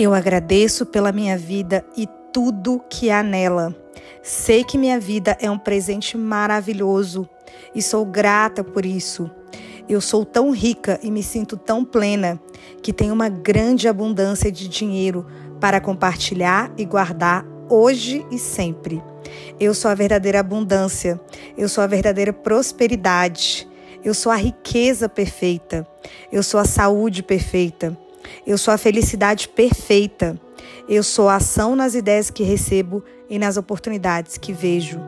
[0.00, 3.74] Eu agradeço pela minha vida e tudo que há nela.
[4.22, 7.28] Sei que minha vida é um presente maravilhoso
[7.74, 9.28] e sou grata por isso.
[9.88, 12.40] Eu sou tão rica e me sinto tão plena
[12.80, 15.26] que tenho uma grande abundância de dinheiro
[15.58, 19.02] para compartilhar e guardar hoje e sempre.
[19.58, 21.20] Eu sou a verdadeira abundância,
[21.56, 23.68] eu sou a verdadeira prosperidade,
[24.04, 25.84] eu sou a riqueza perfeita,
[26.30, 27.98] eu sou a saúde perfeita.
[28.46, 30.40] Eu sou a felicidade perfeita.
[30.88, 35.00] Eu sou a ação nas ideias que recebo e nas oportunidades que vejo.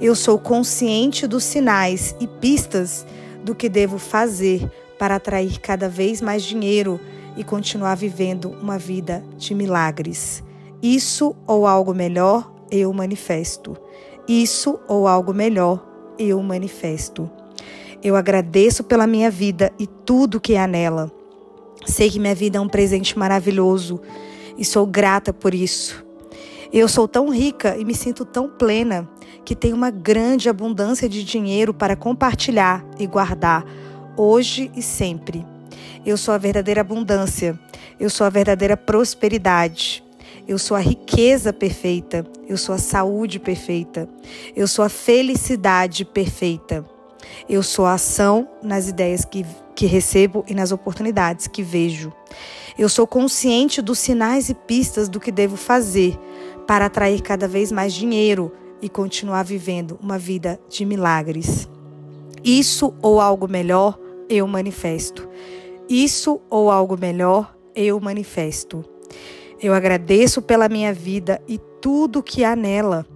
[0.00, 3.06] Eu sou consciente dos sinais e pistas
[3.42, 7.00] do que devo fazer para atrair cada vez mais dinheiro
[7.36, 10.42] e continuar vivendo uma vida de milagres.
[10.82, 13.76] Isso ou algo melhor, eu manifesto.
[14.28, 15.84] Isso ou algo melhor,
[16.18, 17.30] eu manifesto.
[18.02, 21.10] Eu agradeço pela minha vida e tudo que há nela.
[21.86, 24.00] Sei que minha vida é um presente maravilhoso
[24.56, 26.04] e sou grata por isso.
[26.72, 29.08] Eu sou tão rica e me sinto tão plena
[29.44, 33.64] que tenho uma grande abundância de dinheiro para compartilhar e guardar
[34.16, 35.44] hoje e sempre.
[36.04, 37.58] Eu sou a verdadeira abundância,
[38.00, 40.02] eu sou a verdadeira prosperidade.
[40.46, 44.06] Eu sou a riqueza perfeita, eu sou a saúde perfeita,
[44.54, 46.84] eu sou a felicidade perfeita.
[47.48, 49.44] Eu sou a ação nas ideias que,
[49.74, 52.12] que recebo e nas oportunidades que vejo.
[52.78, 56.18] Eu sou consciente dos sinais e pistas do que devo fazer
[56.66, 61.68] para atrair cada vez mais dinheiro e continuar vivendo uma vida de milagres.
[62.42, 65.28] Isso ou algo melhor, eu manifesto.
[65.88, 68.84] Isso ou algo melhor, eu manifesto.
[69.60, 73.06] Eu agradeço pela minha vida e tudo que há nela.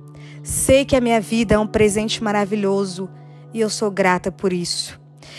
[0.43, 3.09] Sei que a minha vida é um presente maravilhoso
[3.53, 4.99] e eu sou grata por isso.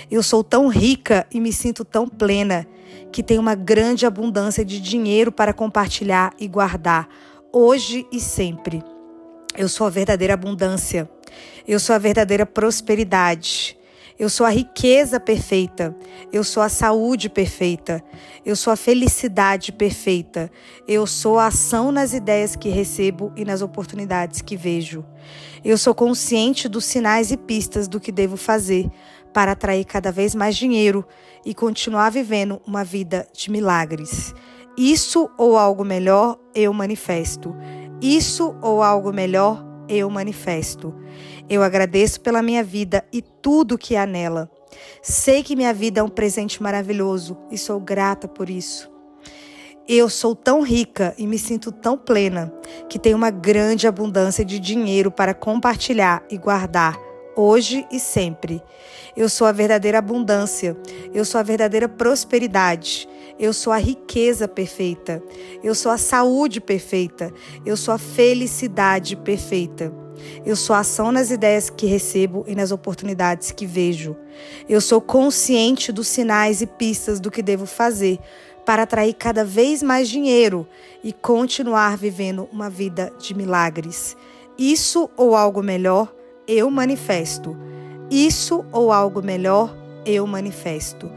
[0.09, 2.67] Eu sou tão rica e me sinto tão plena
[3.11, 7.07] que tenho uma grande abundância de dinheiro para compartilhar e guardar,
[7.51, 8.83] hoje e sempre.
[9.57, 11.09] Eu sou a verdadeira abundância.
[11.67, 13.77] Eu sou a verdadeira prosperidade.
[14.17, 15.95] Eu sou a riqueza perfeita.
[16.31, 18.03] Eu sou a saúde perfeita.
[18.45, 20.51] Eu sou a felicidade perfeita.
[20.87, 25.05] Eu sou a ação nas ideias que recebo e nas oportunidades que vejo.
[25.63, 28.89] Eu sou consciente dos sinais e pistas do que devo fazer
[29.33, 31.05] para atrair cada vez mais dinheiro
[31.45, 34.33] e continuar vivendo uma vida de milagres.
[34.77, 37.55] Isso ou algo melhor, eu manifesto.
[38.01, 40.95] Isso ou algo melhor, eu manifesto.
[41.49, 44.49] Eu agradeço pela minha vida e tudo que há nela.
[45.01, 48.89] Sei que minha vida é um presente maravilhoso e sou grata por isso.
[49.87, 52.53] Eu sou tão rica e me sinto tão plena
[52.87, 57.08] que tenho uma grande abundância de dinheiro para compartilhar e guardar
[57.39, 58.61] hoje e sempre.
[59.15, 60.77] Eu sou a verdadeira abundância,
[61.13, 63.07] eu sou a verdadeira prosperidade,
[63.39, 65.23] eu sou a riqueza perfeita,
[65.63, 67.33] eu sou a saúde perfeita,
[67.65, 69.91] eu sou a felicidade perfeita.
[70.45, 74.17] Eu sou ação nas ideias que recebo e nas oportunidades que vejo.
[74.67, 78.19] Eu sou consciente dos sinais e pistas do que devo fazer
[78.65, 80.67] para atrair cada vez mais dinheiro
[81.01, 84.17] e continuar vivendo uma vida de milagres.
[84.57, 86.13] Isso ou algo melhor,
[86.49, 87.55] eu manifesto.
[88.09, 91.11] Isso ou algo melhor, eu manifesto.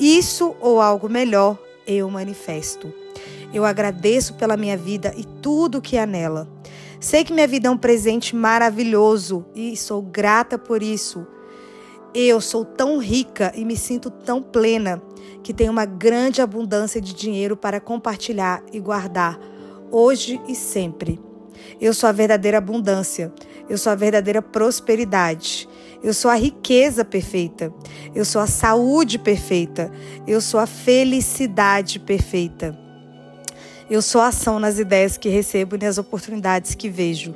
[0.00, 2.90] Isso ou algo melhor, eu manifesto.
[3.52, 6.48] Eu agradeço pela minha vida e tudo que há nela.
[6.98, 11.26] Sei que minha vida é um presente maravilhoso e sou grata por isso.
[12.14, 15.02] Eu sou tão rica e me sinto tão plena
[15.42, 19.38] que tenho uma grande abundância de dinheiro para compartilhar e guardar,
[19.90, 21.20] hoje e sempre.
[21.78, 23.32] Eu sou a verdadeira abundância,
[23.70, 25.68] eu sou a verdadeira prosperidade,
[26.02, 27.72] eu sou a riqueza perfeita,
[28.12, 29.92] eu sou a saúde perfeita,
[30.26, 32.76] eu sou a felicidade perfeita.
[33.88, 37.32] Eu sou a ação nas ideias que recebo e nas oportunidades que vejo.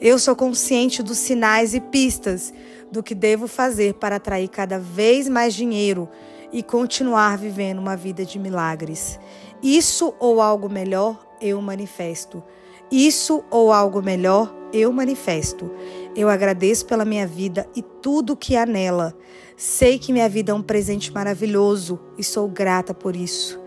[0.00, 2.54] Eu sou consciente dos sinais e pistas
[2.90, 6.08] do que devo fazer para atrair cada vez mais dinheiro
[6.52, 9.18] e continuar vivendo uma vida de milagres.
[9.62, 12.42] Isso ou algo melhor, eu manifesto.
[12.90, 15.70] Isso ou algo melhor, eu manifesto.
[16.14, 19.16] Eu agradeço pela minha vida e tudo que há nela.
[19.56, 23.60] Sei que minha vida é um presente maravilhoso e sou grata por isso.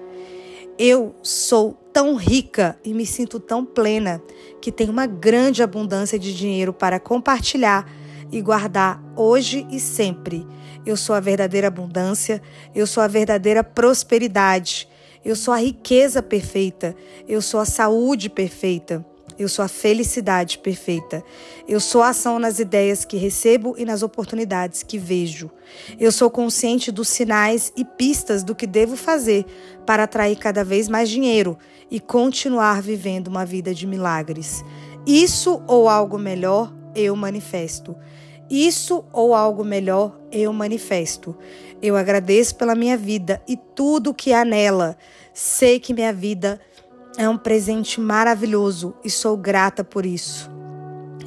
[0.77, 4.21] Eu sou tão rica e me sinto tão plena
[4.62, 7.86] que tenho uma grande abundância de dinheiro para compartilhar
[8.31, 10.48] e guardar hoje e sempre.
[10.86, 12.42] Eu sou a verdadeira abundância,
[12.74, 14.88] eu sou a verdadeira prosperidade,
[15.24, 16.95] eu sou a riqueza perfeita,
[17.27, 19.06] eu sou a saúde perfeita,
[19.39, 21.24] Eu sou a felicidade perfeita.
[21.66, 25.50] Eu sou a ação nas ideias que recebo e nas oportunidades que vejo.
[25.98, 29.45] Eu sou consciente dos sinais e pistas do que devo fazer
[29.86, 31.57] para atrair cada vez mais dinheiro
[31.89, 34.62] e continuar vivendo uma vida de milagres.
[35.07, 37.95] Isso ou algo melhor, eu manifesto.
[38.50, 41.36] Isso ou algo melhor, eu manifesto.
[41.81, 44.98] Eu agradeço pela minha vida e tudo que há nela.
[45.34, 46.60] Sei que minha vida
[47.18, 50.50] é um presente maravilhoso e sou grata por isso.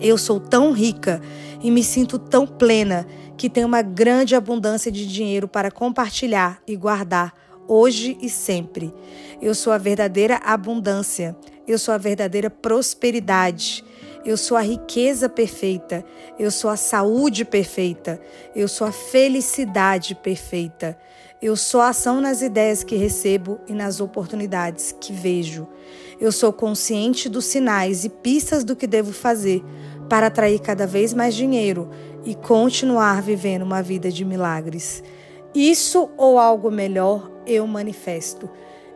[0.01, 1.23] Eu sou tão rica
[1.63, 6.77] e me sinto tão plena que tenho uma grande abundância de dinheiro para compartilhar e
[6.77, 7.33] guardar
[7.69, 8.93] hoje e sempre.
[9.41, 11.37] Eu sou a verdadeira abundância,
[11.67, 13.85] eu sou a verdadeira prosperidade.
[14.25, 16.05] Eu sou a riqueza perfeita,
[16.39, 18.21] eu sou a saúde perfeita,
[18.55, 20.97] eu sou a felicidade perfeita.
[21.43, 25.67] Eu sou a ação nas ideias que recebo e nas oportunidades que vejo.
[26.21, 29.61] Eu sou consciente dos sinais e pistas do que devo fazer
[30.09, 31.91] para atrair cada vez mais dinheiro
[32.25, 35.03] e continuar vivendo uma vida de milagres.
[35.53, 38.49] Isso ou algo melhor eu manifesto.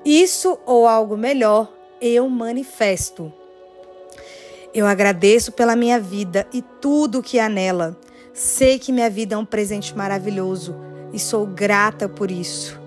[0.05, 3.33] Isso ou algo melhor eu manifesto.
[4.77, 7.99] Eu agradeço pela minha vida e tudo que há nela.
[8.35, 10.77] Sei que minha vida é um presente maravilhoso
[11.15, 12.79] e sou grata por isso.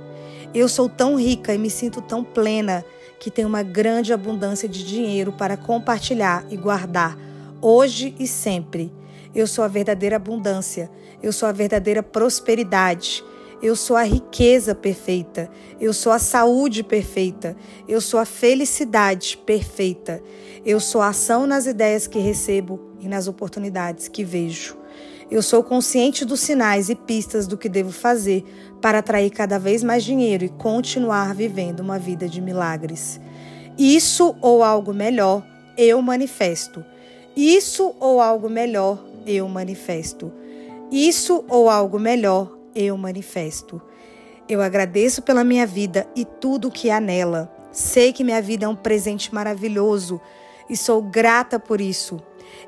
[0.54, 2.86] Eu sou tão rica e me sinto tão plena
[3.20, 7.18] que tenho uma grande abundância de dinheiro para compartilhar e guardar
[7.60, 8.94] hoje e sempre.
[9.34, 10.92] Eu sou a verdadeira abundância,
[11.24, 13.24] eu sou a verdadeira prosperidade.
[13.62, 15.50] Eu sou a riqueza perfeita,
[15.82, 17.58] eu sou a saúde perfeita,
[17.88, 20.24] eu sou a felicidade perfeita,
[20.66, 24.78] eu sou a ação nas ideias que recebo e nas oportunidades que vejo.
[25.30, 28.44] Eu sou consciente dos sinais e pistas do que devo fazer
[28.82, 33.20] para atrair cada vez mais dinheiro e continuar vivendo uma vida de milagres.
[33.78, 35.46] Isso ou algo melhor,
[35.78, 36.84] eu manifesto.
[37.36, 40.32] Isso ou algo melhor, eu manifesto.
[40.92, 43.81] Isso ou algo melhor, eu manifesto.
[44.48, 47.54] Eu agradeço pela minha vida e tudo o que há nela.
[47.71, 50.19] Sei que minha vida é um presente maravilhoso
[50.69, 52.19] e sou grata por isso.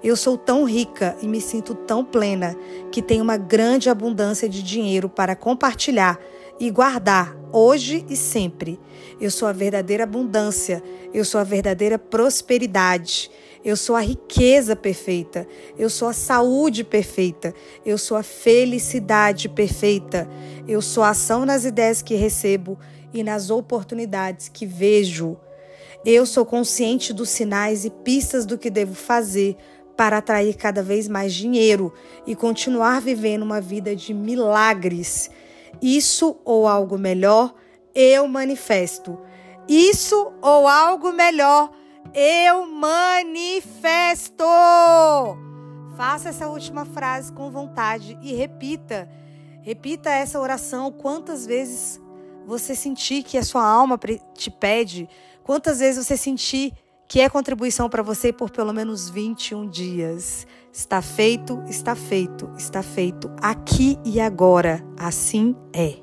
[0.04, 2.56] Eu sou tão rica e me sinto tão plena
[2.92, 6.20] que tenho uma grande abundância de dinheiro para compartilhar
[6.62, 8.80] e guardar hoje e sempre.
[9.20, 13.32] Eu sou a verdadeira abundância, eu sou a verdadeira prosperidade.
[13.64, 15.48] Eu sou a riqueza perfeita,
[15.78, 17.54] eu sou a saúde perfeita,
[17.86, 20.28] eu sou a felicidade perfeita,
[20.68, 22.80] eu sou a ação nas ideias que recebo
[23.14, 25.38] e nas oportunidades que vejo.
[26.04, 29.56] Eu sou consciente dos sinais e pistas do que devo fazer
[29.96, 31.94] para atrair cada vez mais dinheiro
[32.26, 35.30] e continuar vivendo uma vida de milagres.
[35.82, 37.54] Isso ou algo melhor,
[37.94, 39.20] eu manifesto.
[39.68, 41.72] Isso ou algo melhor,
[42.14, 44.44] eu manifesto.
[45.96, 49.10] Faça essa última frase com vontade e repita.
[49.62, 52.02] Repita essa oração quantas vezes
[52.46, 54.00] você sentir que a sua alma
[54.34, 55.08] te pede,
[55.44, 56.74] quantas vezes você sentir
[57.12, 60.48] que é contribuição para você por pelo menos 21 dias.
[60.72, 64.82] Está feito, está feito, está feito aqui e agora.
[64.98, 66.01] Assim é.